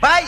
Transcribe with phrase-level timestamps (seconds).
[0.00, 0.24] Vai,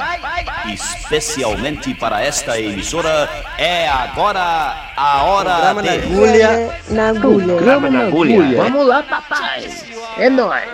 [0.73, 5.89] especialmente para esta emissora, é agora a hora Programa de...
[5.89, 6.79] na agulha.
[6.89, 7.47] Na agulha.
[7.47, 8.63] Programa na agulha.
[8.63, 9.71] Vamos lá, papai.
[10.19, 10.65] É nóis.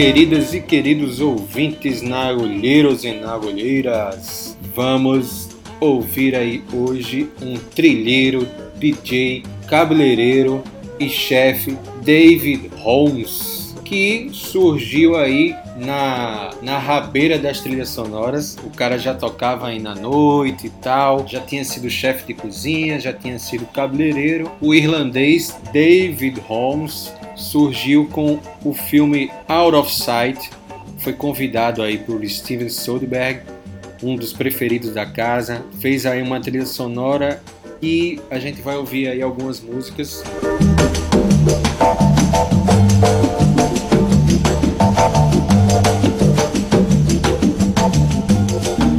[0.00, 4.56] Queridas e queridos ouvintes nagulheiros e nagulheiras.
[4.74, 10.64] Vamos ouvir aí hoje um trilheiro, DJ, cabeleireiro
[10.98, 18.56] e chefe David Holmes, que surgiu aí na, na rabeira das trilhas sonoras.
[18.64, 22.98] O cara já tocava aí na noite e tal, já tinha sido chefe de cozinha,
[22.98, 24.50] já tinha sido cabeleireiro.
[24.62, 30.50] O irlandês David Holmes surgiu com o filme Out of Sight.
[30.98, 33.40] Foi convidado aí por Steven Soderbergh,
[34.02, 35.64] um dos preferidos da casa.
[35.80, 37.42] Fez aí uma trilha sonora
[37.82, 40.22] e a gente vai ouvir aí algumas músicas.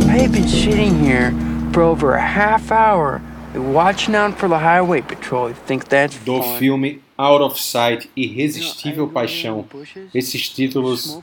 [0.10, 1.32] I have been sitting here
[1.72, 3.22] for over a half hour
[3.56, 5.50] watching out for the highway patrol.
[5.50, 6.58] You think that's do fun?
[6.58, 9.66] filme Out of Sight, Irresistível Paixão.
[10.14, 11.22] Esses títulos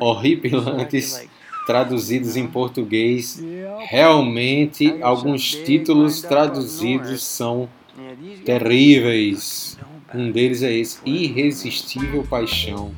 [0.00, 1.28] horripilantes
[1.66, 3.42] traduzidos em português,
[3.88, 7.68] realmente alguns títulos traduzidos são
[8.46, 9.78] terríveis.
[10.14, 12.92] Um deles é esse, Irresistível Paixão.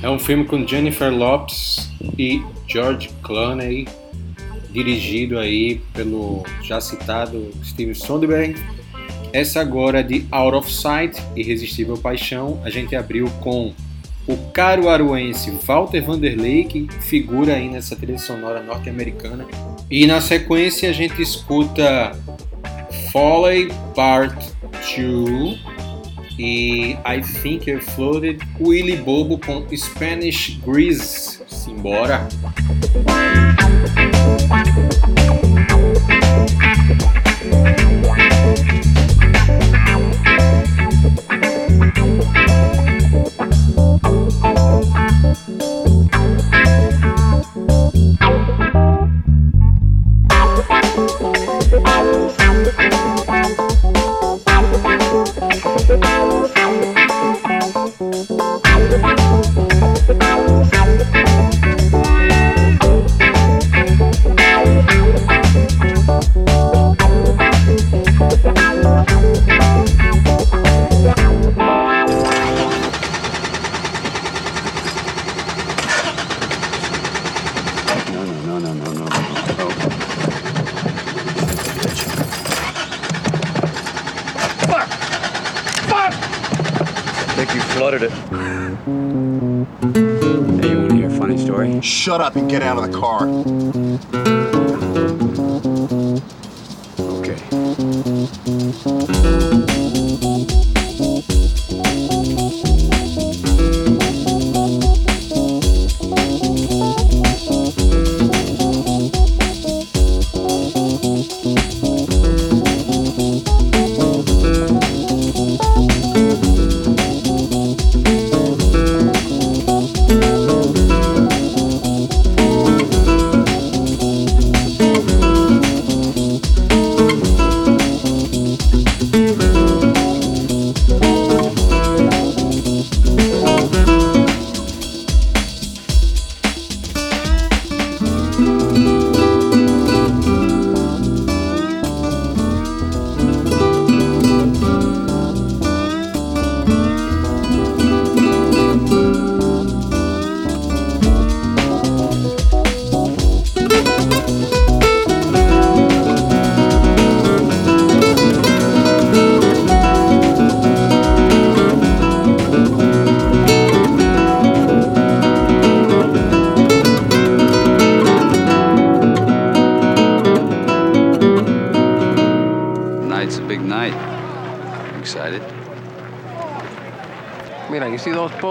[0.00, 3.88] É um filme com Jennifer Lopes e George Clooney,
[4.70, 8.77] dirigido aí pelo já citado Steven Soderbergh.
[9.32, 13.72] Essa agora de Out of Sight, Irresistível Paixão, a gente abriu com
[14.26, 19.46] o caruaruense Walter Vanderlei, que figura aí nessa trilha sonora norte-americana.
[19.90, 22.12] E na sequência a gente escuta
[23.10, 24.36] Foley Part
[24.96, 25.58] 2
[26.38, 31.40] e I Think You're Floated, Willy Bobo com Spanish Grease.
[31.48, 32.28] Simbora!
[37.48, 37.87] No,
[42.34, 42.67] Thank you.
[92.08, 94.37] Shut up and get out of the car.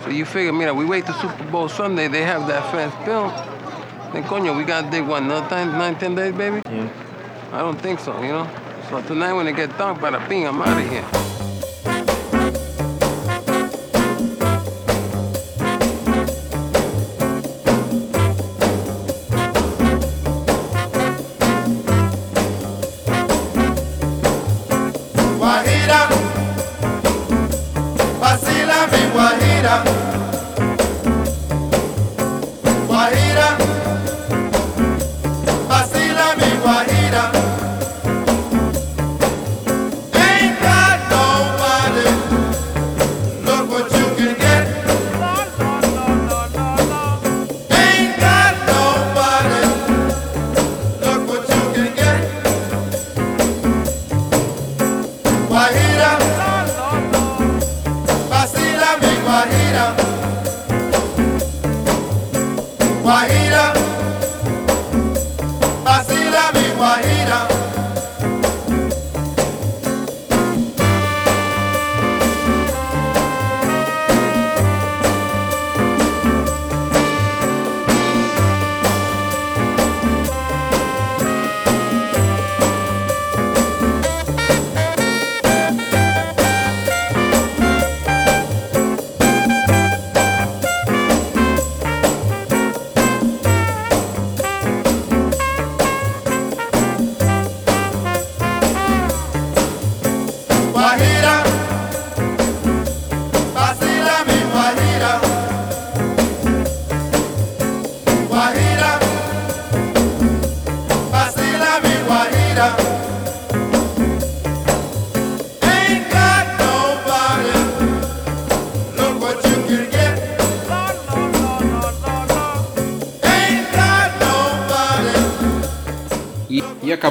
[0.04, 3.32] So you figure, mira, we wait till Super Bowl Sunday, they have that fence built.
[4.12, 6.62] Then, coño, we gotta dig what, another time, nine, ten days, baby?
[6.66, 6.88] Yeah.
[7.52, 8.48] I don't think so, you know?
[8.90, 11.47] So tonight when it get dark, bada bing, I'm out of here.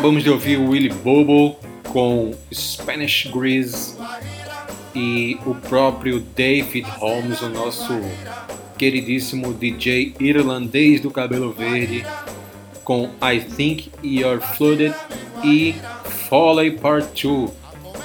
[0.07, 1.57] Acabamos de ouvir o Willy Bobo
[1.89, 3.93] com Spanish Grease
[4.95, 7.93] e o próprio David Holmes, o nosso
[8.77, 12.05] queridíssimo DJ irlandês do cabelo verde,
[12.85, 14.95] com I Think You're Flooded
[15.43, 15.75] e
[16.29, 17.51] Foley Part 2,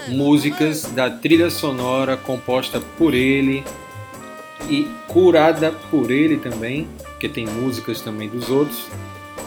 [0.08, 3.62] músicas da trilha sonora composta por ele
[4.68, 8.88] e curada por ele também, porque tem músicas também dos outros,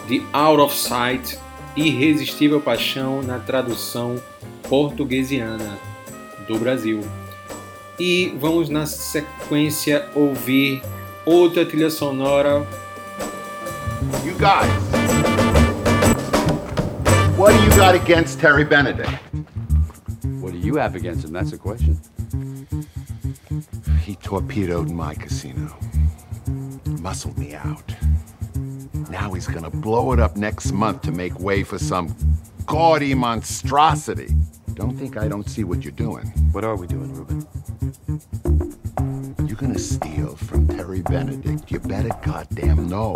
[0.07, 1.37] de Out of Sight,
[1.75, 4.15] Irresistível Paixão na tradução
[4.67, 5.77] portuguesiana
[6.47, 7.01] do Brasil.
[7.99, 10.81] E vamos na sequência ouvir
[11.25, 12.65] outra trilha sonora
[14.23, 14.69] You guys,
[17.37, 19.09] what do you got against Terry Benedict?
[20.41, 21.33] What do you have against him?
[21.33, 21.99] That's the question.
[24.03, 25.75] He torpedoed my casino,
[27.01, 27.95] muscled me out.
[29.09, 32.15] Now he's gonna blow it up next month to make way for some
[32.65, 34.33] gaudy monstrosity.
[34.73, 36.25] Don't think I don't see what you're doing.
[36.51, 37.47] What are we doing, Ruben?
[39.47, 41.71] You're gonna steal from Terry Benedict.
[41.71, 43.15] You better goddamn know.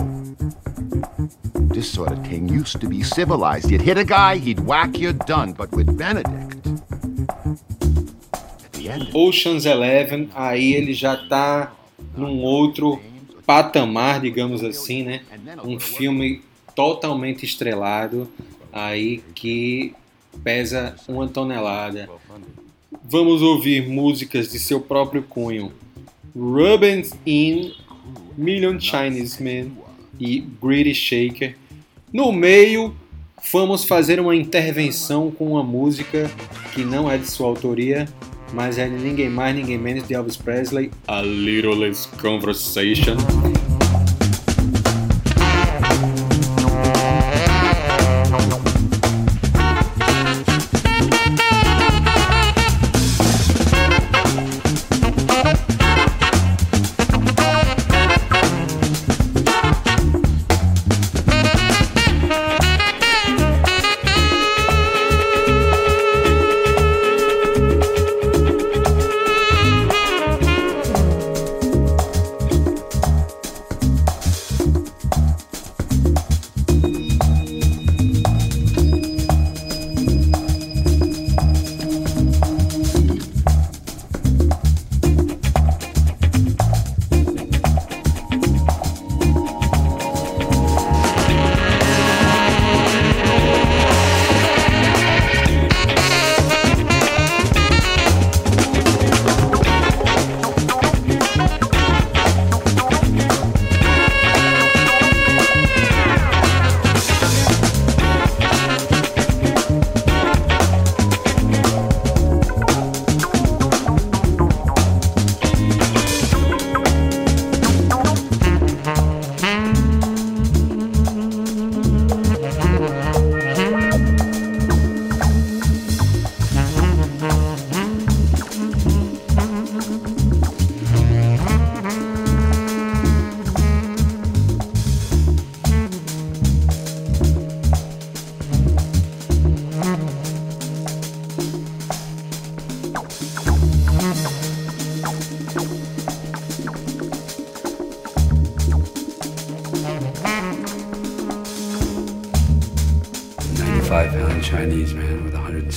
[1.54, 3.70] This sort of thing used to be civilized.
[3.70, 5.54] You'd hit a guy, he'd whack you, done.
[5.54, 6.66] But with Benedict,
[8.64, 11.74] at the end, Ocean's Eleven, aí ele já tá
[12.16, 13.02] num ah, outro
[13.50, 15.22] patamar, digamos assim, né?
[15.66, 16.44] Um filme
[16.76, 18.30] totalmente estrelado,
[18.72, 19.96] aí que
[20.44, 22.08] pesa uma tonelada.
[23.04, 25.72] Vamos ouvir músicas de seu próprio cunho.
[26.38, 27.74] Rubens in
[28.38, 29.72] Million Chinese Men
[30.20, 31.58] e Greedy Shaker.
[32.14, 32.96] No meio,
[33.52, 36.30] vamos fazer uma intervenção com uma música
[36.76, 38.08] que não é de sua autoria,
[38.54, 43.16] mas é ninguém mais, ninguém menos de Elvis Presley, A Little Less Conversation.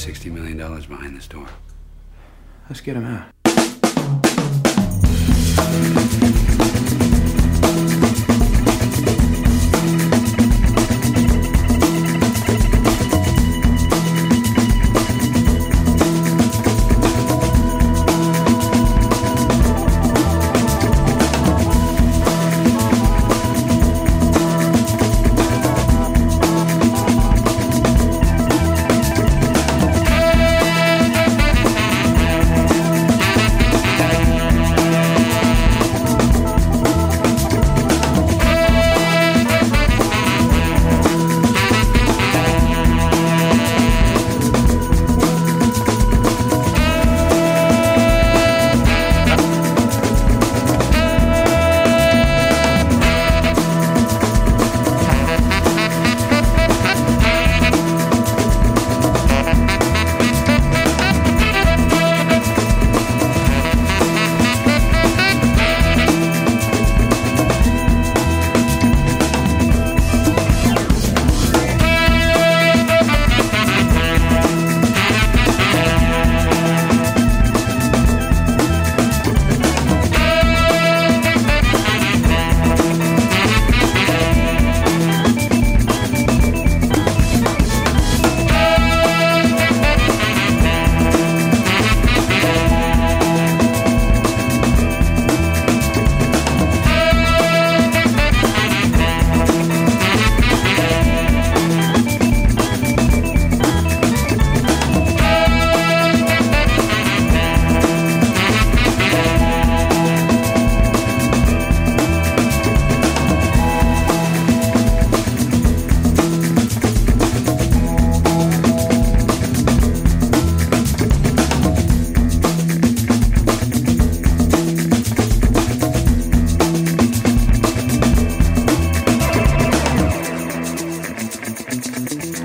[0.04, 1.46] $60 million behind this door.
[2.68, 3.31] Let's get him out.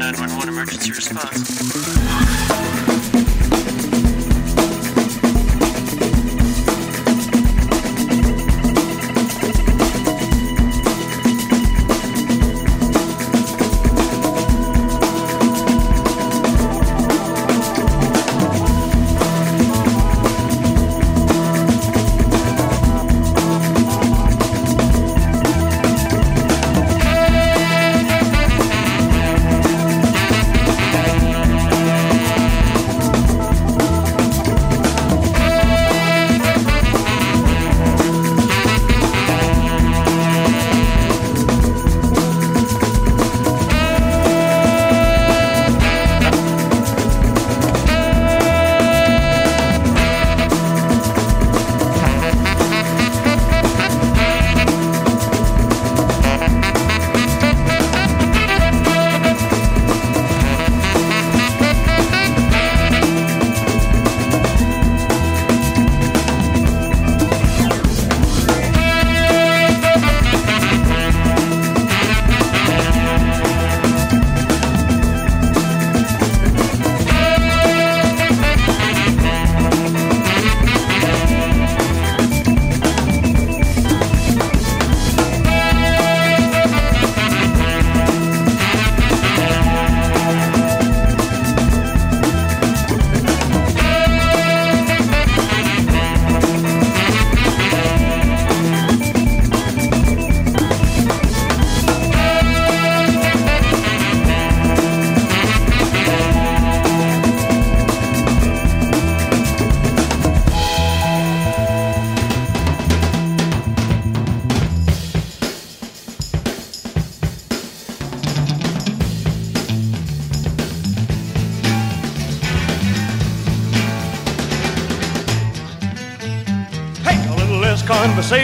[0.02, 2.77] Emergency response.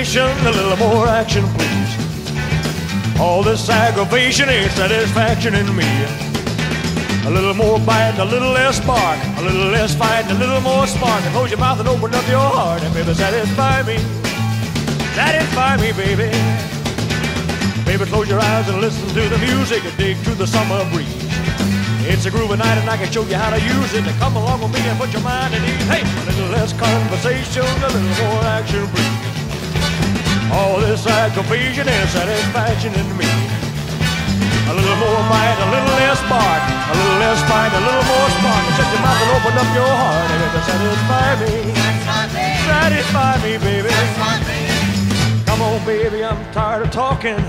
[0.03, 3.19] A little more action, please.
[3.22, 5.88] All this aggravation ain't satisfaction in me.
[7.25, 10.86] A little more bite, a little less spark, a little less fight, a little more
[10.88, 11.24] spark.
[11.24, 13.98] And close your mouth and open up your heart, and baby, satisfy me.
[15.15, 16.29] Satisfy me, baby.
[17.86, 21.07] Baby, close your eyes and listen to the music and dig through the summer breeze.
[22.12, 24.03] It's a groovy night and I can show you how to use it.
[24.19, 25.88] Come along with me and put your mind at ease.
[25.88, 29.23] Hey, a little less conversation, a little more action, please.
[30.53, 33.25] All this aggravation and satisfaction in me.
[34.69, 36.63] A little more bite, a little less bark.
[36.89, 38.63] A little less fight, a little more spark.
[38.77, 41.53] Shut your mouth and open up your heart and it'll satisfy me.
[42.69, 43.89] Satisfy me, baby.
[45.45, 47.41] Come on, baby, I'm tired of talking.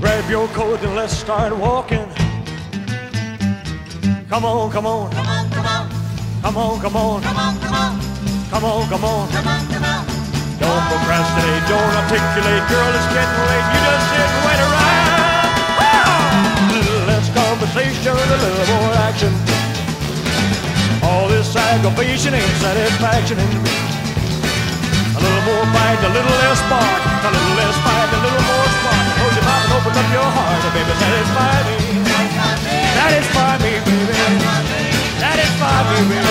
[0.00, 2.08] Grab your coat and let's start walking.
[4.30, 5.10] Come on, come on.
[5.12, 5.90] Come on, come on.
[6.42, 7.22] Come on, come on.
[7.22, 8.00] Come on, come on.
[8.50, 9.28] Come on, come on.
[9.30, 10.09] Come on, come on.
[10.70, 13.66] Don't procrastinate, don't articulate, girl, it's getting late.
[13.74, 15.02] You just sit and wait around.
[15.82, 16.62] Ah!
[16.62, 19.34] A little less conversation, a little more action.
[21.02, 23.74] All this aggravation ain't satisfaction in me.
[25.10, 27.02] A little more fight, a little less spark.
[27.18, 29.04] A little less bite, a little more spark.
[29.18, 31.76] Close your mouth and open up your heart, and baby, satisfy me.
[32.94, 34.14] Satisfy me, baby.
[35.18, 36.29] Satisfy me, baby.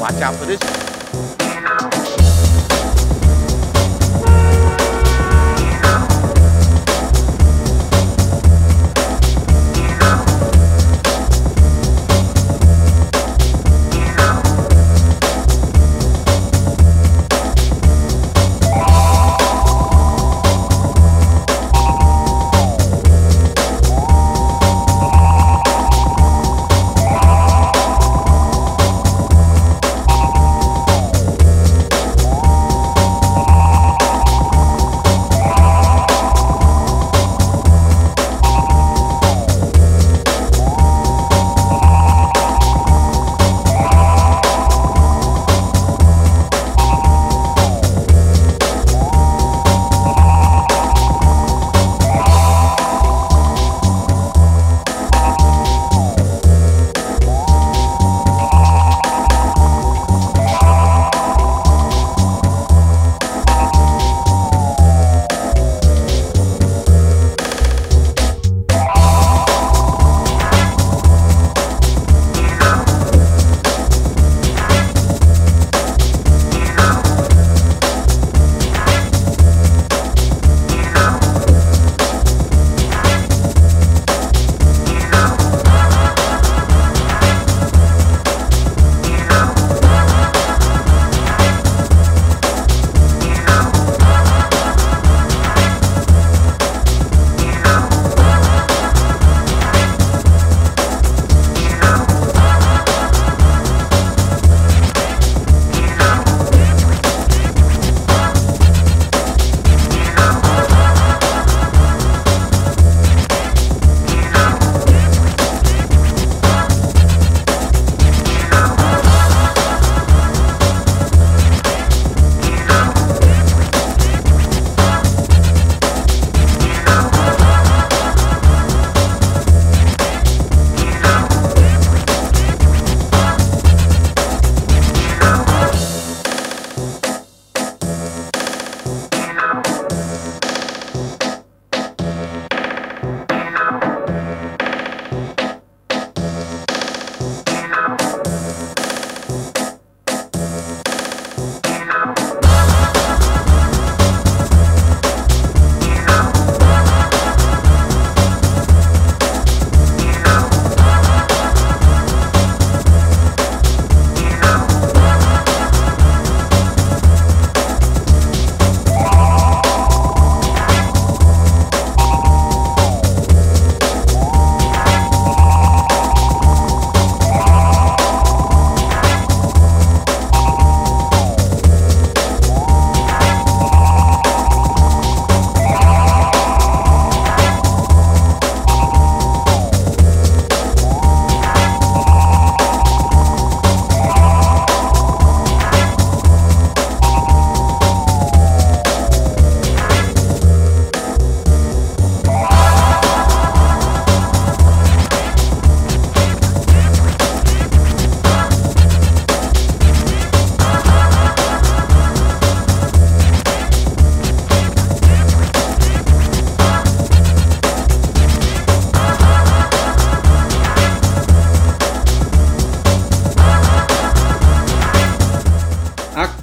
[0.00, 0.87] Watch out for this.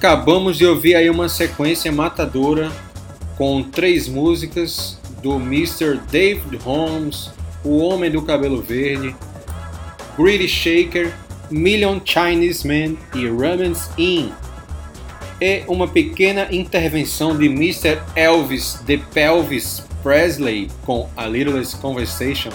[0.06, 2.70] Acabamos de ouvir aí uma sequência matadora
[3.36, 5.98] com três músicas do Mr.
[6.08, 7.32] David Holmes,
[7.64, 9.16] O Homem do Cabelo Verde,
[10.16, 11.12] British Shaker,
[11.50, 14.30] Million Chinese Men e Ramen's Inn.
[15.40, 18.00] E uma pequena intervenção de Mr.
[18.14, 22.50] Elvis The Pelvis Presley com A Littlest Conversation,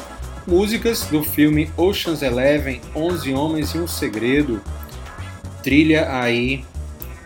[0.47, 4.61] músicas do filme Ocean's Eleven, 11 Homens e um Segredo,
[5.61, 6.63] trilha aí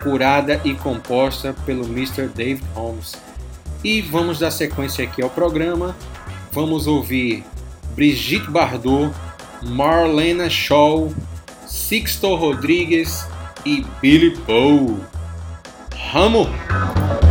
[0.05, 2.27] curada e composta pelo Mr.
[2.27, 3.15] David Holmes.
[3.83, 5.95] E vamos dar sequência aqui ao programa.
[6.51, 7.43] Vamos ouvir
[7.95, 9.11] Brigitte Bardot,
[9.63, 11.11] Marlena Shaw,
[11.65, 13.27] Sixto Rodrigues
[13.65, 14.99] e Billy Paul.
[16.13, 17.24] Vamos!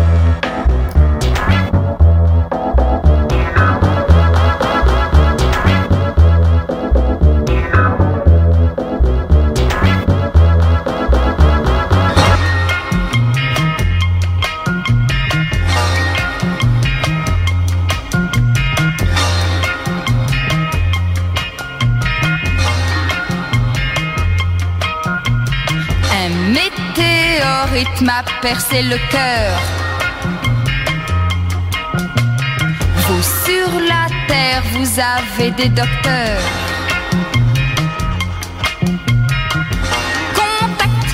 [28.02, 29.60] M'a percé le cœur.
[32.96, 36.42] Vous sur la terre, vous avez des docteurs.
[40.34, 41.06] Contact.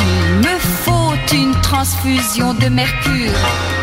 [0.00, 3.77] Il me faut une transfusion de mercure.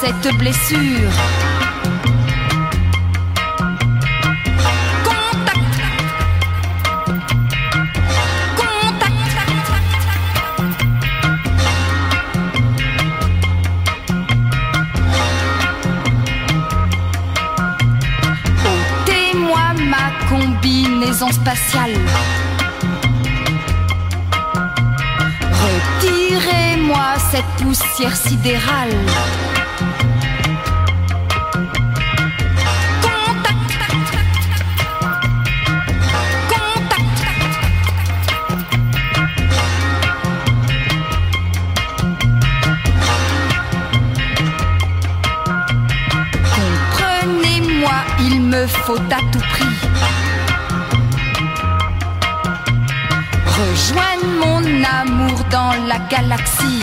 [0.00, 1.10] Cette blessure.
[19.90, 21.92] Ma combinaison spatiale.
[25.52, 28.90] Retirez-moi cette poussière sidérale.
[48.88, 49.76] Faut à tout prix
[53.58, 56.82] rejoindre mon amour dans la galaxie.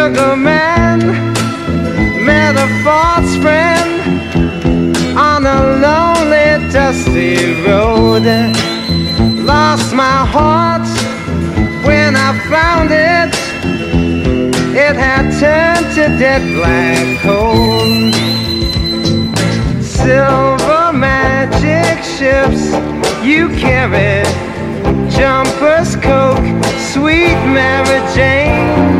[0.00, 0.98] Sugar man,
[2.24, 4.00] met a false friend
[5.14, 7.36] on a lonely, dusty
[7.66, 8.24] road.
[9.44, 10.88] Lost my heart
[11.84, 13.34] when I found it.
[14.74, 17.84] It had turned to dead black coal.
[19.82, 22.72] Silver magic ships
[23.22, 24.24] you carry,
[25.10, 26.48] jumpers, coke,
[26.90, 28.99] sweet Mary Jane.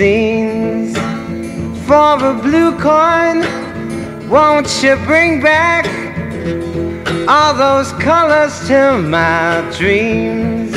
[0.00, 0.96] scenes.
[1.86, 3.36] For a blue coin,
[4.30, 5.84] won't you bring back
[7.28, 10.72] all those colors to my dreams?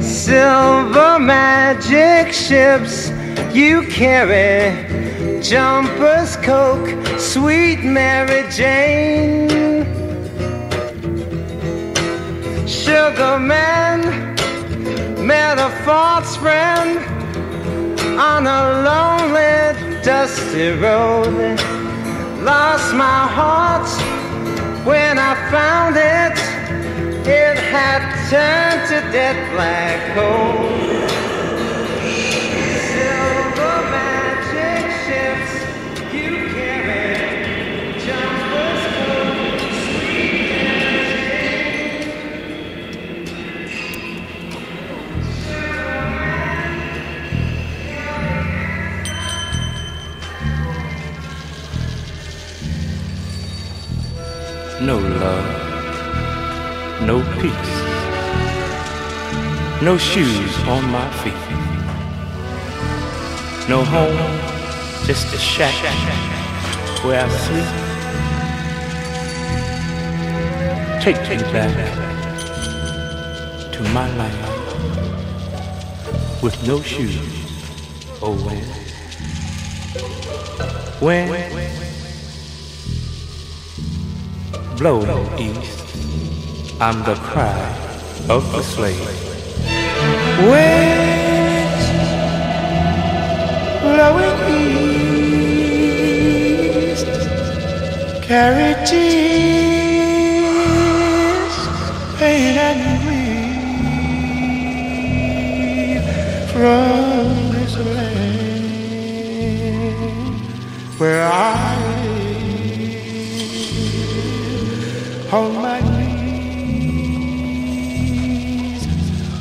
[0.00, 3.10] Silver magic ships
[3.52, 4.60] you carry
[5.42, 9.48] jumpers, coke, sweet Mary Jane.
[12.64, 13.98] Sugar man
[15.26, 17.15] met a false friend
[18.18, 21.58] on a lonely, dusty road.
[22.42, 23.88] Lost my heart
[24.86, 26.38] when I found it.
[27.28, 30.75] It had turned to dead black coal.
[59.96, 61.46] No shoes on my feet,
[63.66, 64.18] no home,
[65.06, 65.74] just a shack
[67.02, 67.70] where I sleep.
[71.02, 71.74] Take me back
[73.72, 74.48] to my life
[76.42, 77.16] with no shoes.
[78.20, 78.64] Oh, when,
[81.00, 81.28] when
[85.40, 87.58] east, I'm the cry
[88.28, 89.35] of the slave.
[90.38, 91.86] Winds
[93.80, 94.38] blowing
[96.92, 97.08] east,
[98.22, 99.16] carry tears,
[102.18, 103.32] pain and grief
[106.52, 108.36] from this land
[110.98, 111.34] where I
[115.32, 116.36] on my knees.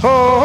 [0.01, 0.44] Oh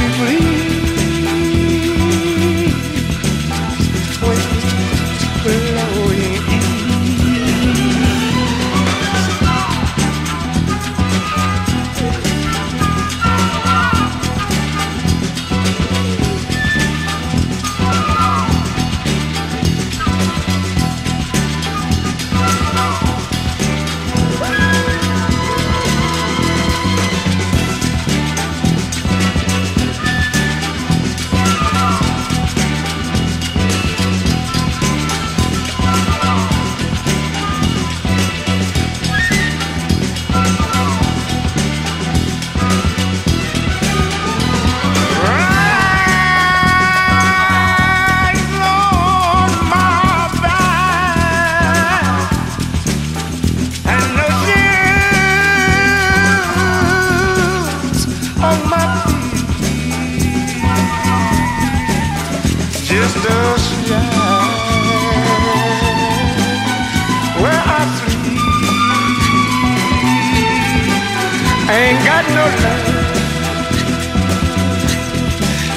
[0.00, 0.59] you please?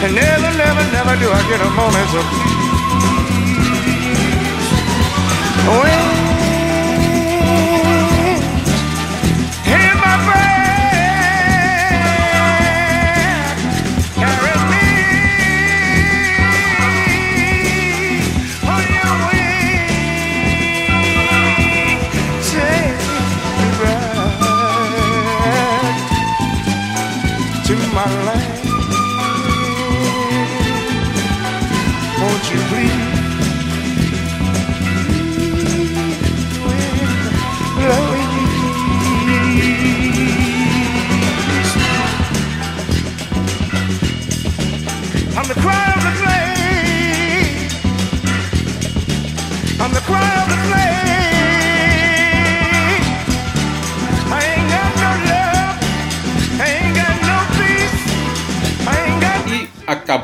[0.03, 2.73] And never, never, never do I get a moment's of peace.
[5.63, 6.02] When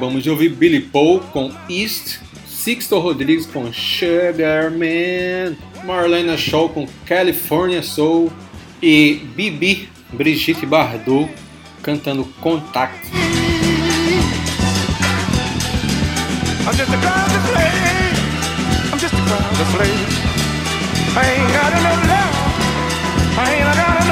[0.10, 5.55] acabamos de ouvir Billy Paul com East, Sixto Rodrigues com Sugar Man,
[5.86, 8.32] Marlena Shaw com California Soul
[8.82, 11.30] e Bibi Brigitte Bardot
[11.84, 13.07] cantando Contact.
[16.66, 16.95] I'm just a.
[18.91, 19.86] I'm just a.
[21.16, 22.34] I ain't got love.
[23.38, 24.09] I ain't got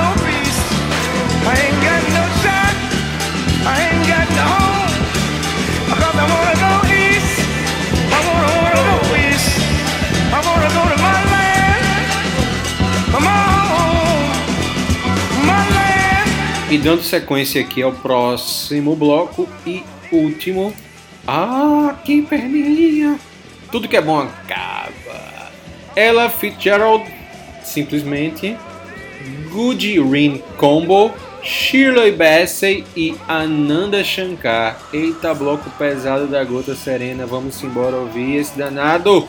[16.78, 20.72] E dando sequência aqui ao próximo bloco e último.
[21.26, 23.20] Ah, que perninha!
[23.72, 25.50] Tudo que é bom acaba.
[25.96, 27.04] Ella Fitzgerald,
[27.64, 28.56] simplesmente.
[29.50, 31.12] Goody Rin Combo,
[31.42, 34.78] Shirley Bassey e Ananda Shankar.
[34.94, 37.26] Eita, bloco pesado da Gota Serena.
[37.26, 39.28] Vamos embora ouvir esse danado.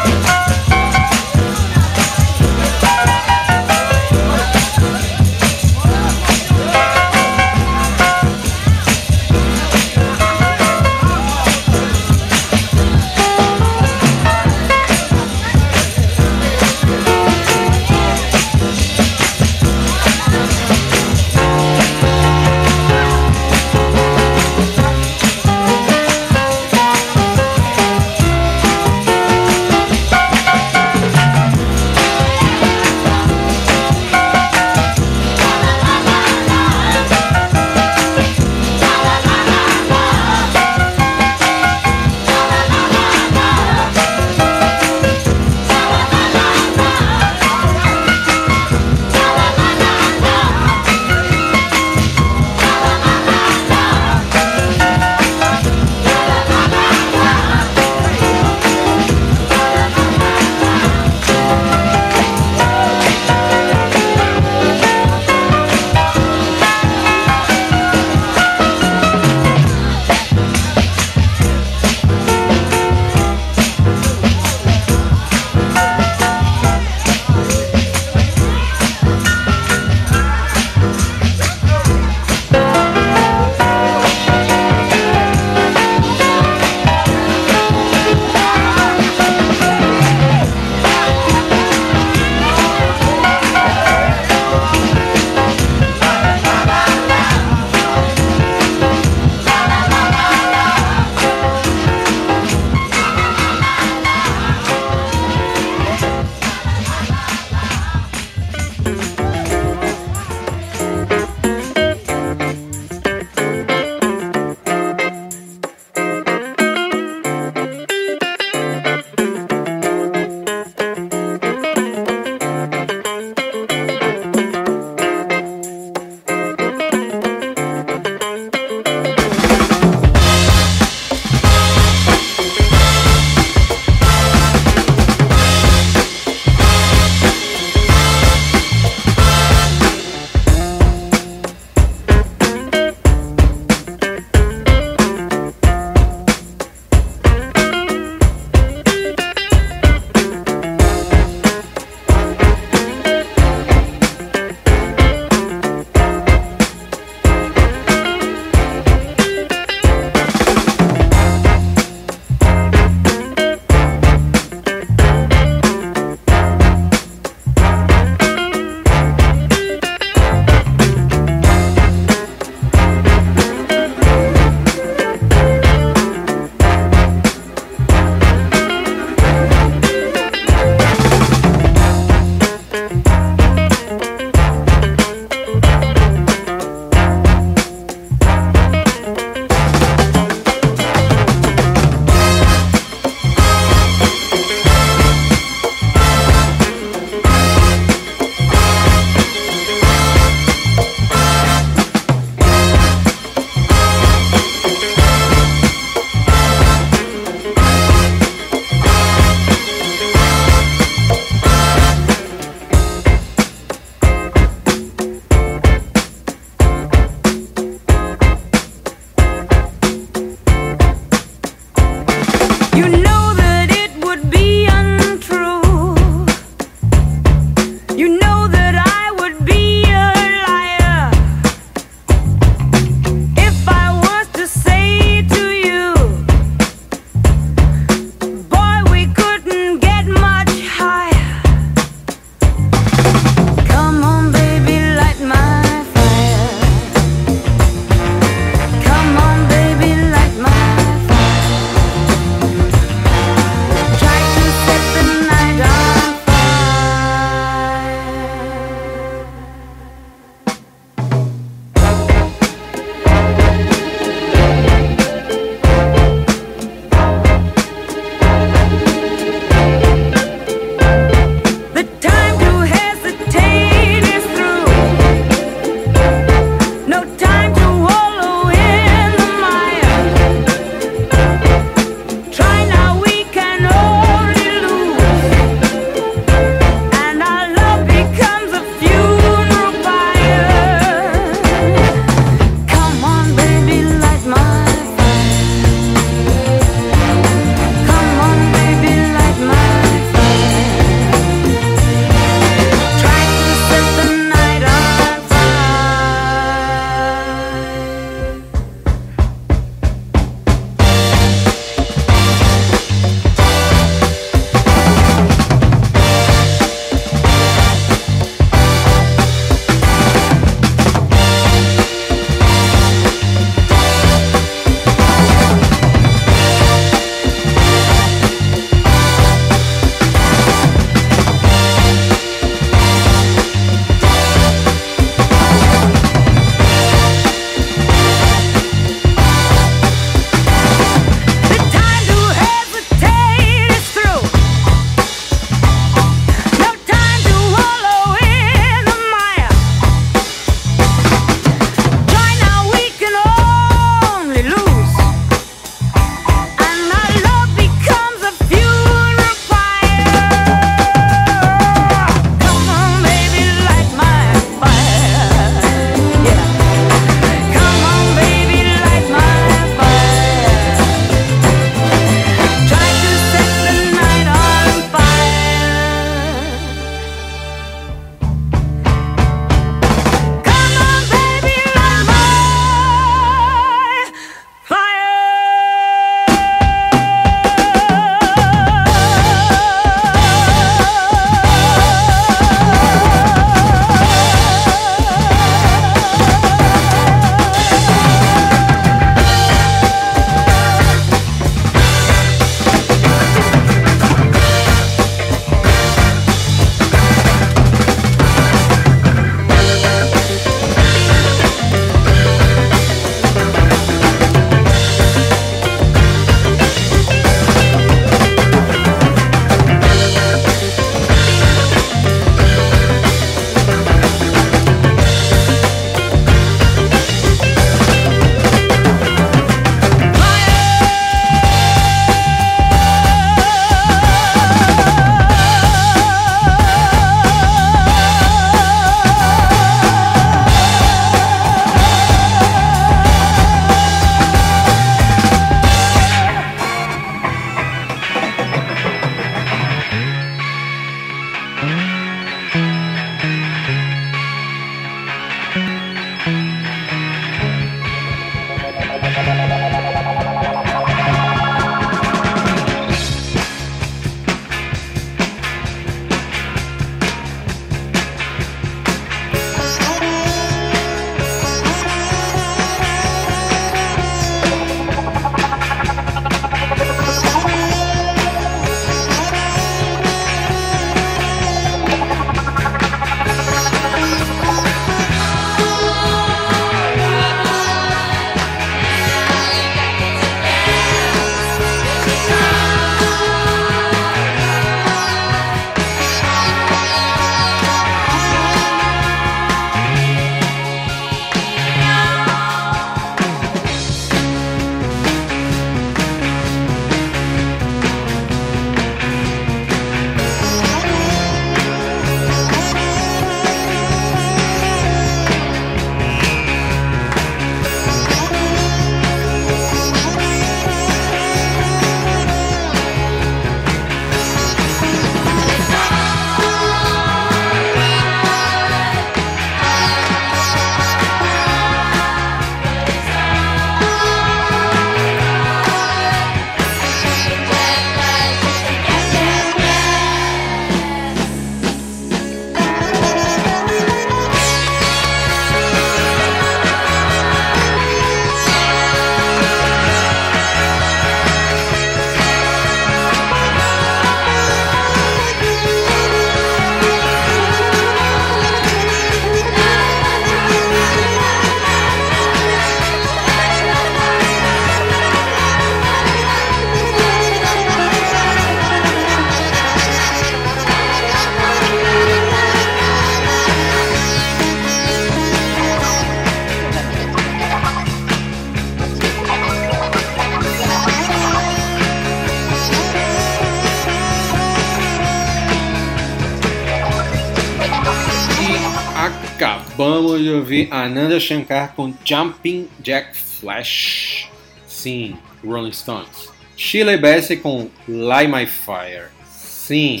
[590.56, 594.30] Ouvir Ananda Shankar com Jumping Jack Flash.
[594.66, 596.30] Sim, Rolling Stones.
[596.56, 599.08] Shirley Bassey com Light My Fire.
[599.28, 600.00] Sim,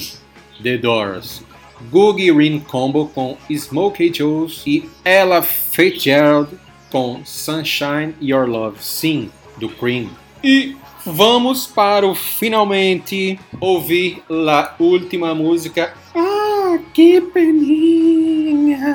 [0.62, 1.42] The Doors.
[1.90, 6.58] Googie Ring Combo com Smokey Joe's e Ella Fitzgerald
[6.90, 8.78] com Sunshine Your Love.
[8.80, 10.08] Sim, do Cream.
[10.42, 15.92] E vamos para o finalmente ouvir a última música.
[16.14, 18.86] Ah, que peninha!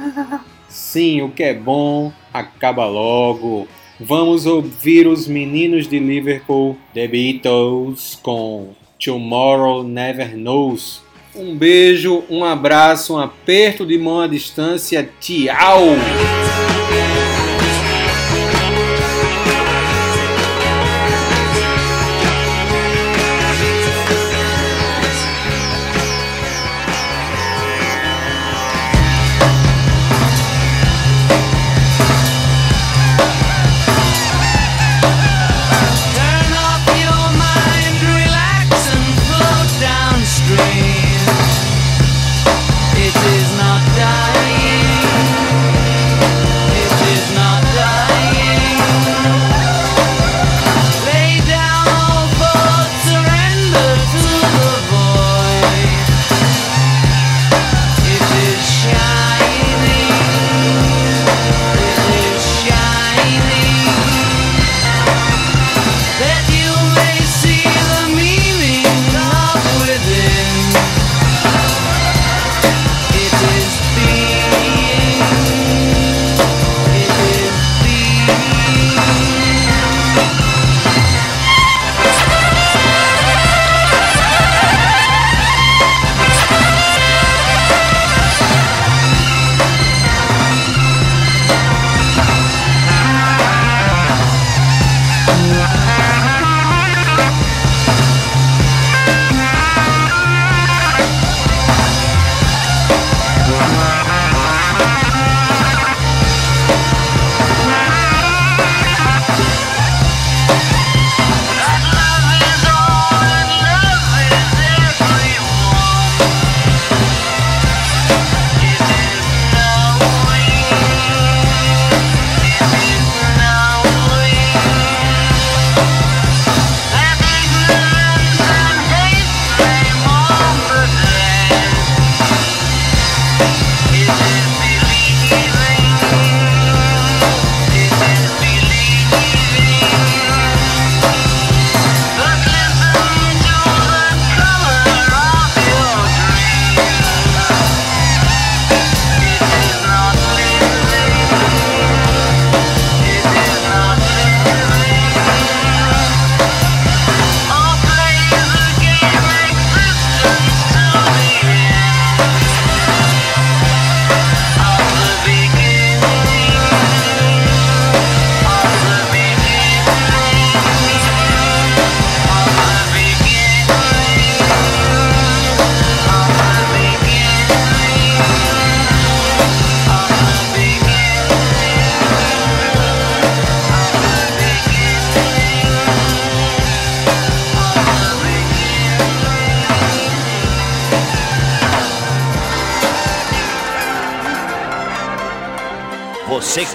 [0.72, 3.68] Sim, o que é bom acaba logo.
[4.00, 11.04] Vamos ouvir os meninos de Liverpool, The Beatles, com Tomorrow Never Knows.
[11.36, 15.08] Um beijo, um abraço, um aperto de mão à distância.
[15.20, 15.82] Tchau!